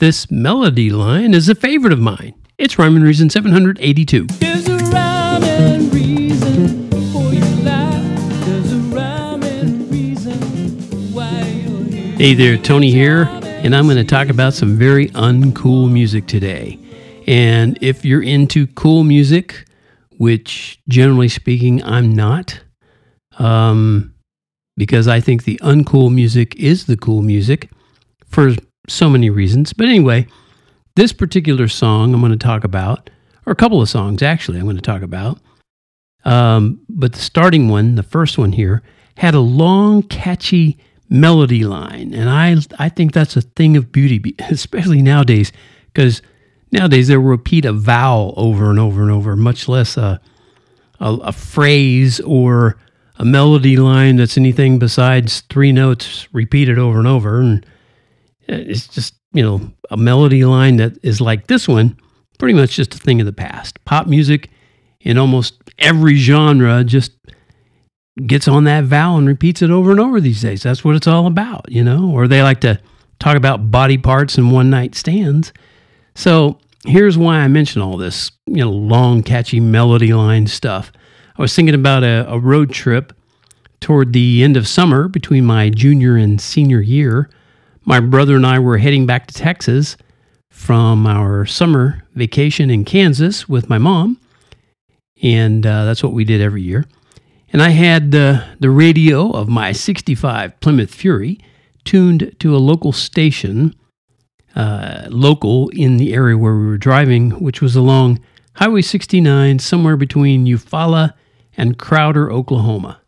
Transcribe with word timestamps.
This 0.00 0.30
melody 0.30 0.88
line 0.88 1.34
is 1.34 1.50
a 1.50 1.54
favorite 1.54 1.92
of 1.92 2.00
mine. 2.00 2.32
It's 2.56 2.78
Rhyme 2.78 2.96
and 2.96 3.04
Reason 3.04 3.28
782. 3.28 4.28
There's 4.28 4.66
a 4.66 4.78
rhyme 4.78 5.44
and 5.44 5.92
reason 5.92 6.90
for 7.12 7.34
your 7.34 7.44
life. 7.62 8.46
There's 8.46 8.72
a 8.72 8.78
rhyme 8.96 9.42
and 9.42 9.90
reason 9.90 10.40
why 11.12 11.42
you're 11.42 11.84
here. 11.84 12.16
Hey 12.16 12.32
there, 12.32 12.56
Tony 12.56 12.90
here, 12.90 13.24
and 13.42 13.76
I'm 13.76 13.84
going 13.84 13.98
to 13.98 14.04
talk 14.04 14.30
about 14.30 14.54
some 14.54 14.78
very 14.78 15.08
uncool 15.10 15.92
music 15.92 16.26
today. 16.26 16.78
And 17.26 17.76
if 17.82 18.02
you're 18.02 18.22
into 18.22 18.68
cool 18.68 19.04
music, 19.04 19.66
which 20.16 20.80
generally 20.88 21.28
speaking, 21.28 21.84
I'm 21.84 22.16
not, 22.16 22.58
um, 23.38 24.14
because 24.78 25.08
I 25.08 25.20
think 25.20 25.44
the 25.44 25.60
uncool 25.62 26.10
music 26.10 26.56
is 26.56 26.86
the 26.86 26.96
cool 26.96 27.20
music 27.20 27.68
for 28.24 28.54
so 28.90 29.08
many 29.08 29.30
reasons. 29.30 29.72
But 29.72 29.86
anyway, 29.86 30.26
this 30.96 31.12
particular 31.12 31.68
song 31.68 32.12
I'm 32.14 32.20
going 32.20 32.32
to 32.32 32.38
talk 32.38 32.64
about, 32.64 33.10
or 33.46 33.52
a 33.52 33.56
couple 33.56 33.80
of 33.80 33.88
songs 33.88 34.22
actually, 34.22 34.58
I'm 34.58 34.64
going 34.64 34.76
to 34.76 34.82
talk 34.82 35.02
about. 35.02 35.38
Um, 36.24 36.80
but 36.88 37.14
the 37.14 37.20
starting 37.20 37.68
one, 37.68 37.94
the 37.94 38.02
first 38.02 38.36
one 38.36 38.52
here, 38.52 38.82
had 39.16 39.34
a 39.34 39.40
long, 39.40 40.02
catchy 40.02 40.78
melody 41.08 41.64
line, 41.64 42.14
and 42.14 42.28
I 42.28 42.56
I 42.78 42.88
think 42.88 43.12
that's 43.12 43.36
a 43.36 43.40
thing 43.40 43.76
of 43.76 43.90
beauty, 43.90 44.34
especially 44.50 45.02
nowadays, 45.02 45.52
because 45.92 46.22
nowadays 46.72 47.08
they'll 47.08 47.20
repeat 47.20 47.64
a 47.64 47.72
vowel 47.72 48.34
over 48.36 48.70
and 48.70 48.78
over 48.78 49.02
and 49.02 49.10
over, 49.10 49.36
much 49.36 49.68
less 49.68 49.96
a, 49.96 50.20
a 51.00 51.14
a 51.14 51.32
phrase 51.32 52.20
or 52.20 52.76
a 53.16 53.24
melody 53.24 53.76
line 53.76 54.16
that's 54.16 54.38
anything 54.38 54.78
besides 54.78 55.42
three 55.50 55.72
notes 55.72 56.28
repeated 56.32 56.78
over 56.78 56.98
and 56.98 57.08
over, 57.08 57.40
and 57.40 57.66
it's 58.52 58.88
just 58.88 59.14
you 59.32 59.42
know 59.42 59.70
a 59.90 59.96
melody 59.96 60.44
line 60.44 60.76
that 60.76 60.98
is 61.02 61.20
like 61.20 61.46
this 61.46 61.68
one, 61.68 61.96
pretty 62.38 62.54
much 62.54 62.76
just 62.76 62.94
a 62.94 62.98
thing 62.98 63.20
of 63.20 63.26
the 63.26 63.32
past. 63.32 63.82
Pop 63.84 64.06
music 64.06 64.50
in 65.00 65.18
almost 65.18 65.54
every 65.78 66.16
genre 66.16 66.84
just 66.84 67.12
gets 68.26 68.48
on 68.48 68.64
that 68.64 68.84
vowel 68.84 69.18
and 69.18 69.26
repeats 69.26 69.62
it 69.62 69.70
over 69.70 69.90
and 69.90 70.00
over 70.00 70.20
these 70.20 70.42
days. 70.42 70.62
That's 70.62 70.84
what 70.84 70.96
it's 70.96 71.06
all 71.06 71.26
about, 71.26 71.70
you 71.70 71.82
know? 71.82 72.10
Or 72.10 72.28
they 72.28 72.42
like 72.42 72.60
to 72.60 72.80
talk 73.18 73.36
about 73.36 73.70
body 73.70 73.98
parts 73.98 74.36
and 74.36 74.52
one 74.52 74.70
night 74.70 74.94
stands. 74.94 75.52
So 76.14 76.58
here's 76.84 77.16
why 77.16 77.36
I 77.36 77.48
mention 77.48 77.82
all 77.82 77.96
this, 77.96 78.30
you 78.46 78.56
know, 78.56 78.70
long, 78.70 79.22
catchy 79.22 79.60
melody 79.60 80.12
line 80.12 80.46
stuff. 80.46 80.92
I 81.36 81.42
was 81.42 81.54
thinking 81.54 81.74
about 81.74 82.02
a, 82.04 82.26
a 82.28 82.38
road 82.38 82.70
trip 82.70 83.12
toward 83.80 84.12
the 84.12 84.42
end 84.42 84.56
of 84.56 84.68
summer 84.68 85.08
between 85.08 85.44
my 85.44 85.70
junior 85.70 86.16
and 86.16 86.40
senior 86.40 86.80
year. 86.80 87.30
My 87.84 88.00
brother 88.00 88.36
and 88.36 88.46
I 88.46 88.58
were 88.58 88.78
heading 88.78 89.06
back 89.06 89.26
to 89.28 89.34
Texas 89.34 89.96
from 90.50 91.06
our 91.06 91.46
summer 91.46 92.04
vacation 92.14 92.70
in 92.70 92.84
Kansas 92.84 93.48
with 93.48 93.68
my 93.70 93.78
mom. 93.78 94.20
And 95.22 95.66
uh, 95.66 95.84
that's 95.84 96.02
what 96.02 96.12
we 96.12 96.24
did 96.24 96.40
every 96.40 96.62
year. 96.62 96.84
And 97.52 97.62
I 97.62 97.70
had 97.70 98.14
uh, 98.14 98.44
the 98.58 98.70
radio 98.70 99.30
of 99.30 99.48
my 99.48 99.72
65 99.72 100.60
Plymouth 100.60 100.94
Fury 100.94 101.38
tuned 101.84 102.36
to 102.38 102.54
a 102.54 102.58
local 102.58 102.92
station, 102.92 103.74
uh, 104.54 105.06
local 105.08 105.68
in 105.70 105.96
the 105.96 106.12
area 106.12 106.36
where 106.36 106.56
we 106.56 106.66
were 106.66 106.78
driving, 106.78 107.30
which 107.32 107.60
was 107.60 107.74
along 107.74 108.20
Highway 108.54 108.82
69, 108.82 109.58
somewhere 109.58 109.96
between 109.96 110.46
Eufaula 110.46 111.14
and 111.56 111.78
Crowder, 111.78 112.30
Oklahoma. 112.30 113.00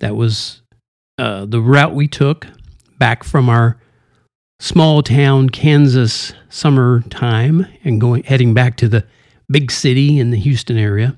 That 0.00 0.16
was 0.16 0.62
uh, 1.18 1.44
the 1.46 1.60
route 1.60 1.94
we 1.94 2.08
took 2.08 2.46
back 2.98 3.24
from 3.24 3.48
our 3.48 3.78
small 4.58 5.02
town 5.02 5.50
Kansas 5.50 6.32
summertime 6.48 7.66
and 7.84 8.00
going 8.00 8.22
heading 8.24 8.54
back 8.54 8.76
to 8.78 8.88
the 8.88 9.04
big 9.50 9.70
city 9.70 10.18
in 10.18 10.30
the 10.30 10.38
Houston 10.38 10.78
area. 10.78 11.16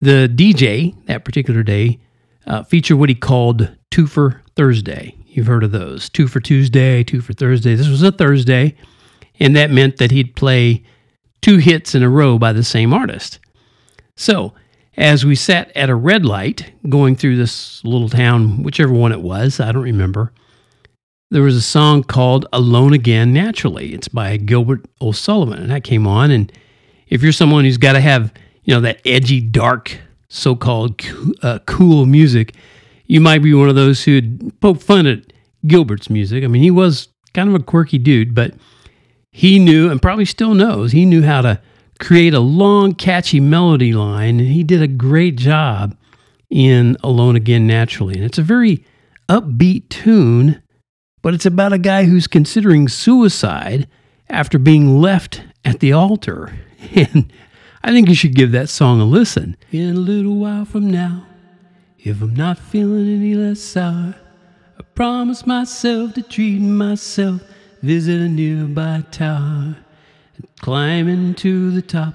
The 0.00 0.30
DJ 0.32 0.94
that 1.06 1.24
particular 1.24 1.62
day 1.62 2.00
uh, 2.46 2.64
featured 2.64 2.98
what 2.98 3.08
he 3.08 3.14
called 3.14 3.70
Two 3.90 4.06
for 4.06 4.42
Thursday. 4.56 5.14
You've 5.26 5.46
heard 5.46 5.64
of 5.64 5.70
those. 5.70 6.08
Two 6.08 6.26
for 6.26 6.40
Tuesday, 6.40 7.04
two 7.04 7.20
for 7.20 7.32
Thursday. 7.32 7.74
This 7.74 7.88
was 7.88 8.02
a 8.02 8.12
Thursday, 8.12 8.74
and 9.38 9.54
that 9.56 9.70
meant 9.70 9.98
that 9.98 10.10
he'd 10.10 10.34
play 10.34 10.82
two 11.40 11.58
hits 11.58 11.94
in 11.94 12.02
a 12.02 12.08
row 12.08 12.38
by 12.38 12.52
the 12.52 12.64
same 12.64 12.92
artist. 12.92 13.38
So, 14.16 14.52
as 14.96 15.24
we 15.24 15.34
sat 15.34 15.74
at 15.74 15.88
a 15.88 15.94
red 15.94 16.26
light 16.26 16.70
going 16.88 17.16
through 17.16 17.36
this 17.36 17.82
little 17.84 18.10
town, 18.10 18.62
whichever 18.62 18.92
one 18.92 19.12
it 19.12 19.22
was, 19.22 19.58
I 19.58 19.72
don't 19.72 19.82
remember, 19.82 20.32
there 21.32 21.42
was 21.42 21.56
a 21.56 21.62
song 21.62 22.02
called 22.02 22.46
Alone 22.52 22.92
Again 22.92 23.32
Naturally. 23.32 23.94
It's 23.94 24.06
by 24.06 24.36
Gilbert 24.36 24.84
O'Sullivan, 25.00 25.58
and 25.58 25.70
that 25.70 25.82
came 25.82 26.06
on. 26.06 26.30
And 26.30 26.52
if 27.08 27.22
you're 27.22 27.32
someone 27.32 27.64
who's 27.64 27.78
got 27.78 27.94
to 27.94 28.00
have 28.00 28.32
you 28.64 28.74
know, 28.74 28.80
that 28.82 29.00
edgy, 29.06 29.40
dark, 29.40 29.98
so 30.28 30.54
called 30.54 31.00
uh, 31.42 31.58
cool 31.66 32.04
music, 32.06 32.54
you 33.06 33.20
might 33.20 33.40
be 33.40 33.54
one 33.54 33.70
of 33.70 33.74
those 33.74 34.04
who'd 34.04 34.60
poke 34.60 34.80
fun 34.80 35.06
at 35.06 35.32
Gilbert's 35.66 36.10
music. 36.10 36.44
I 36.44 36.48
mean, 36.48 36.62
he 36.62 36.70
was 36.70 37.08
kind 37.32 37.48
of 37.48 37.54
a 37.54 37.64
quirky 37.64 37.98
dude, 37.98 38.34
but 38.34 38.54
he 39.30 39.58
knew, 39.58 39.90
and 39.90 40.02
probably 40.02 40.26
still 40.26 40.54
knows, 40.54 40.92
he 40.92 41.06
knew 41.06 41.22
how 41.22 41.40
to 41.40 41.60
create 41.98 42.34
a 42.34 42.40
long, 42.40 42.94
catchy 42.94 43.40
melody 43.40 43.94
line, 43.94 44.38
and 44.38 44.48
he 44.48 44.62
did 44.62 44.82
a 44.82 44.88
great 44.88 45.36
job 45.36 45.96
in 46.50 46.96
Alone 47.02 47.36
Again 47.36 47.66
Naturally. 47.66 48.16
And 48.16 48.24
it's 48.24 48.38
a 48.38 48.42
very 48.42 48.84
upbeat 49.28 49.88
tune, 49.88 50.62
but 51.22 51.34
it's 51.34 51.46
about 51.46 51.72
a 51.72 51.78
guy 51.78 52.04
who's 52.04 52.26
considering 52.26 52.88
suicide 52.88 53.88
after 54.28 54.58
being 54.58 55.00
left 55.00 55.42
at 55.64 55.80
the 55.80 55.92
altar. 55.92 56.52
And 56.94 57.32
I 57.84 57.92
think 57.92 58.08
you 58.08 58.14
should 58.14 58.34
give 58.34 58.52
that 58.52 58.68
song 58.68 59.00
a 59.00 59.04
listen. 59.04 59.56
In 59.70 59.90
a 59.90 59.98
little 59.98 60.36
while 60.36 60.64
from 60.64 60.90
now, 60.90 61.26
if 61.98 62.20
I'm 62.20 62.34
not 62.34 62.58
feeling 62.58 63.08
any 63.08 63.34
less 63.34 63.60
sour, 63.60 64.16
I 64.78 64.82
promise 64.94 65.46
myself 65.46 66.14
to 66.14 66.22
treat 66.22 66.58
myself, 66.60 67.40
visit 67.82 68.20
a 68.20 68.28
nearby 68.28 69.04
tower, 69.10 69.76
and 70.36 70.56
climb 70.60 71.08
into 71.08 71.70
the 71.70 71.82
top, 71.82 72.14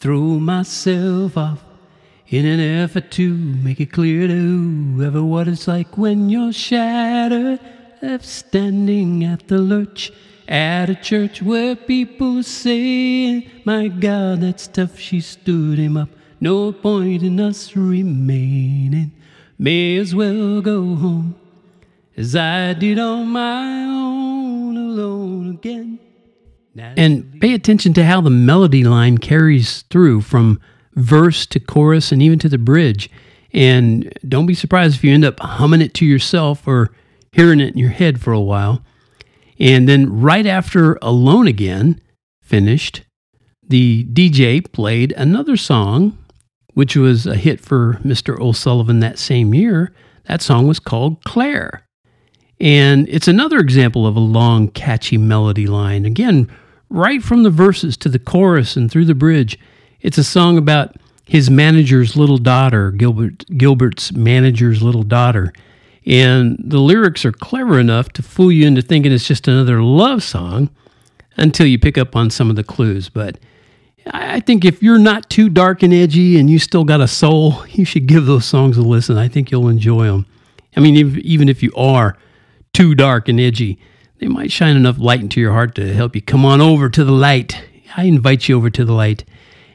throw 0.00 0.20
myself 0.20 1.36
off 1.36 1.62
in 2.28 2.44
an 2.44 2.60
effort 2.60 3.10
to 3.12 3.34
make 3.34 3.80
it 3.80 3.92
clear 3.92 4.26
to 4.26 4.92
whoever 4.96 5.22
what 5.22 5.48
it's 5.48 5.66
like 5.66 5.96
when 5.96 6.28
you're 6.28 6.52
shattered, 6.52 7.60
left 8.02 8.24
standing 8.24 9.24
at 9.24 9.48
the 9.48 9.58
lurch 9.58 10.12
at 10.46 10.88
a 10.88 10.94
church 10.94 11.42
where 11.42 11.76
people 11.76 12.42
say, 12.42 13.48
My 13.64 13.88
God, 13.88 14.40
that's 14.40 14.66
tough, 14.66 14.98
she 14.98 15.20
stood 15.20 15.78
him 15.78 15.96
up. 15.96 16.08
No 16.40 16.72
point 16.72 17.22
in 17.22 17.40
us 17.40 17.76
remaining. 17.76 19.12
May 19.58 19.96
as 19.96 20.14
well 20.14 20.60
go 20.60 20.94
home 20.94 21.34
as 22.16 22.34
I 22.36 22.74
did 22.74 22.98
on 22.98 23.28
my 23.28 23.84
own, 23.84 24.76
alone 24.76 25.50
again. 25.50 25.98
And 26.76 27.40
pay 27.40 27.54
attention 27.54 27.92
to 27.94 28.04
how 28.04 28.20
the 28.20 28.30
melody 28.30 28.84
line 28.84 29.18
carries 29.18 29.82
through 29.82 30.20
from 30.20 30.60
verse 30.94 31.44
to 31.46 31.58
chorus 31.58 32.12
and 32.12 32.22
even 32.22 32.38
to 32.38 32.48
the 32.48 32.58
bridge. 32.58 33.10
And 33.52 34.12
don't 34.28 34.46
be 34.46 34.54
surprised 34.54 34.96
if 34.96 35.04
you 35.04 35.12
end 35.12 35.24
up 35.24 35.40
humming 35.40 35.80
it 35.80 35.94
to 35.94 36.06
yourself 36.06 36.68
or 36.68 36.92
hearing 37.32 37.60
it 37.60 37.72
in 37.72 37.78
your 37.78 37.90
head 37.90 38.20
for 38.20 38.32
a 38.32 38.40
while. 38.40 38.82
And 39.58 39.88
then 39.88 40.20
right 40.20 40.46
after 40.46 40.98
Alone 41.02 41.46
Again 41.46 42.00
finished, 42.40 43.02
the 43.66 44.04
DJ 44.04 44.70
played 44.72 45.12
another 45.12 45.56
song, 45.56 46.16
which 46.74 46.96
was 46.96 47.26
a 47.26 47.36
hit 47.36 47.60
for 47.60 47.94
Mr. 48.04 48.38
O'Sullivan 48.40 49.00
that 49.00 49.18
same 49.18 49.52
year. 49.52 49.92
That 50.24 50.42
song 50.42 50.66
was 50.66 50.78
called 50.78 51.22
Claire. 51.24 51.84
And 52.60 53.08
it's 53.08 53.28
another 53.28 53.58
example 53.58 54.06
of 54.06 54.16
a 54.16 54.20
long, 54.20 54.68
catchy 54.68 55.18
melody 55.18 55.66
line. 55.66 56.04
Again, 56.04 56.50
right 56.88 57.22
from 57.22 57.42
the 57.42 57.50
verses 57.50 57.96
to 57.98 58.08
the 58.08 58.18
chorus 58.18 58.76
and 58.76 58.90
through 58.90 59.04
the 59.04 59.14
bridge, 59.14 59.58
it's 60.00 60.18
a 60.18 60.24
song 60.24 60.58
about 60.58 60.96
his 61.24 61.50
manager's 61.50 62.16
little 62.16 62.38
daughter, 62.38 62.90
Gilbert 62.90 63.44
Gilbert's 63.56 64.12
manager's 64.12 64.82
little 64.82 65.02
daughter. 65.02 65.52
And 66.06 66.56
the 66.58 66.78
lyrics 66.78 67.24
are 67.24 67.32
clever 67.32 67.78
enough 67.78 68.10
to 68.14 68.22
fool 68.22 68.50
you 68.50 68.66
into 68.66 68.82
thinking 68.82 69.12
it's 69.12 69.26
just 69.26 69.48
another 69.48 69.82
love 69.82 70.22
song 70.22 70.70
until 71.36 71.66
you 71.66 71.78
pick 71.78 71.98
up 71.98 72.16
on 72.16 72.30
some 72.30 72.50
of 72.50 72.56
the 72.56 72.64
clues. 72.64 73.08
But 73.08 73.38
I 74.06 74.40
think 74.40 74.64
if 74.64 74.82
you're 74.82 74.98
not 74.98 75.28
too 75.28 75.48
dark 75.48 75.82
and 75.82 75.92
edgy 75.92 76.38
and 76.38 76.48
you 76.48 76.58
still 76.58 76.84
got 76.84 77.00
a 77.00 77.08
soul, 77.08 77.66
you 77.68 77.84
should 77.84 78.06
give 78.06 78.26
those 78.26 78.44
songs 78.44 78.76
a 78.76 78.82
listen. 78.82 79.18
I 79.18 79.28
think 79.28 79.50
you'll 79.50 79.68
enjoy 79.68 80.06
them. 80.06 80.26
I 80.76 80.80
mean, 80.80 80.96
if, 80.96 81.16
even 81.18 81.48
if 81.48 81.62
you 81.62 81.72
are 81.76 82.16
too 82.72 82.94
dark 82.94 83.28
and 83.28 83.40
edgy, 83.40 83.78
they 84.18 84.28
might 84.28 84.52
shine 84.52 84.76
enough 84.76 84.98
light 84.98 85.20
into 85.20 85.40
your 85.40 85.52
heart 85.52 85.74
to 85.76 85.94
help 85.94 86.14
you 86.14 86.22
come 86.22 86.44
on 86.44 86.60
over 86.60 86.88
to 86.88 87.04
the 87.04 87.12
light. 87.12 87.60
I 87.96 88.04
invite 88.04 88.48
you 88.48 88.56
over 88.56 88.70
to 88.70 88.84
the 88.84 88.92
light. 88.92 89.24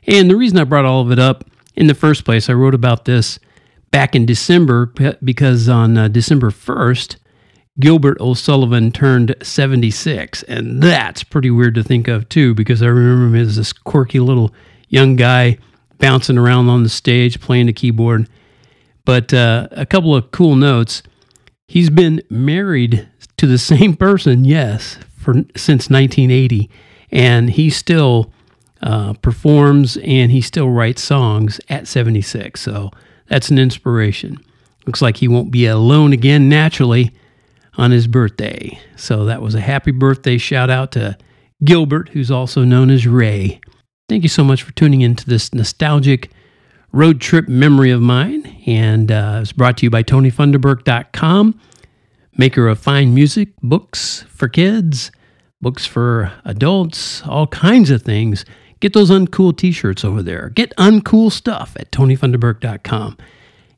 And 0.06 0.30
the 0.30 0.36
reason 0.36 0.58
I 0.58 0.64
brought 0.64 0.86
all 0.86 1.02
of 1.02 1.12
it 1.12 1.20
up 1.20 1.46
in 1.76 1.88
the 1.88 1.96
first 1.96 2.26
place, 2.26 2.50
I 2.50 2.54
wrote 2.54 2.76
about 2.76 3.06
this 3.06 3.40
back 3.94 4.16
in 4.16 4.26
December 4.26 4.88
because 5.24 5.70
on 5.70 5.96
uh, 5.98 6.08
December 6.08 6.50
1st 6.50 7.18
Gilbert 7.80 8.20
O'Sullivan 8.20 8.92
turned 8.92 9.36
76. 9.42 10.44
And 10.44 10.82
that's 10.82 11.24
pretty 11.24 11.52
weird 11.52 11.76
to 11.76 11.84
think 11.84 12.08
of, 12.08 12.28
too, 12.28 12.56
because 12.56 12.82
I 12.82 12.88
remember 12.88 13.28
him 13.28 13.42
as 13.42 13.56
this 13.56 13.72
quirky 13.72 14.20
little 14.20 14.54
young 14.90 15.16
guy 15.16 15.60
bouncing 16.00 16.38
around 16.40 16.70
on 16.70 16.84
the 16.84 16.90
stage 16.90 17.40
playing 17.40 17.68
the 17.68 17.74
keyboard. 17.74 18.28
But 19.06 19.32
uh, 19.32 19.68
a 19.72 19.86
couple 19.86 20.16
of 20.16 20.32
cool 20.32 20.56
notes. 20.56 21.04
He's 21.68 21.90
been 21.90 22.22
married 22.30 23.08
to 23.38 23.48
the 23.48 23.58
same 23.58 23.96
person, 23.96 24.44
yes, 24.44 24.98
for 25.18 25.34
since 25.56 25.90
1980, 25.90 26.70
and 27.12 27.52
he 27.52 27.70
still 27.70 28.32
uh, 28.82 29.14
performs 29.14 29.98
and 29.98 30.32
he 30.32 30.42
still 30.42 30.70
writes 30.70 31.02
songs 31.02 31.62
at 31.70 31.88
76. 31.88 32.60
So 32.60 32.92
that's 33.28 33.50
an 33.50 33.60
inspiration. 33.60 34.44
Looks 34.86 35.02
like 35.02 35.18
he 35.18 35.28
won't 35.28 35.52
be 35.52 35.66
alone 35.66 36.14
again 36.14 36.50
naturally 36.50 37.12
on 37.78 37.92
his 37.92 38.08
birthday. 38.08 38.80
So 38.96 39.26
that 39.26 39.42
was 39.42 39.56
a 39.56 39.62
happy 39.62 39.92
birthday 39.92 40.38
shout 40.38 40.70
out 40.70 40.92
to 40.94 41.18
Gilbert, 41.64 42.10
who's 42.10 42.32
also 42.32 42.64
known 42.64 42.90
as 42.90 43.08
Ray. 43.08 43.60
Thank 44.10 44.24
you 44.24 44.30
so 44.30 44.44
much 44.44 44.64
for 44.64 44.74
tuning 44.74 45.02
into 45.02 45.26
this 45.26 45.54
nostalgic 45.54 46.30
road 46.92 47.22
trip 47.22 47.48
memory 47.48 47.92
of 47.92 48.02
mine. 48.02 48.46
And 48.66 49.12
uh, 49.12 49.40
it's 49.42 49.54
brought 49.54 49.78
to 49.78 49.86
you 49.86 49.90
by 49.90 50.04
TonyFunderburk.com, 50.04 51.60
maker 52.38 52.68
of 52.68 52.80
fine 52.80 53.14
music, 53.14 53.50
books 53.62 54.26
for 54.30 54.48
kids, 54.48 55.12
books 55.62 55.86
for 55.86 56.32
adults, 56.44 57.26
all 57.26 57.48
kinds 57.48 57.90
of 57.90 58.02
things. 58.02 58.46
Get 58.84 58.92
those 58.92 59.10
uncool 59.10 59.56
t 59.56 59.72
shirts 59.72 60.04
over 60.04 60.22
there. 60.22 60.50
Get 60.50 60.76
uncool 60.76 61.32
stuff 61.32 61.78
at 61.80 61.90
TonyFunderburk.com. 61.92 63.16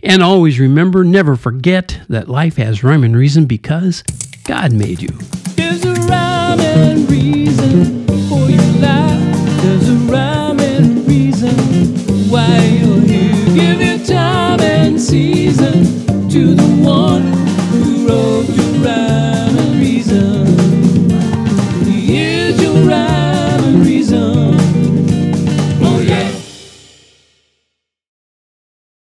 And 0.02 0.24
always 0.24 0.60
remember, 0.60 1.04
never 1.04 1.36
forget 1.36 2.02
that 2.10 2.28
life 2.28 2.56
has 2.56 2.84
rhyme 2.84 3.04
and 3.04 3.16
reason 3.16 3.46
because 3.46 4.02
God 4.46 4.74
made 4.74 5.04
you. 5.04 5.10
There's 5.54 5.86
a 5.86 5.94
rhyme 5.94 6.60
and 6.60 7.08
reason 7.08 7.55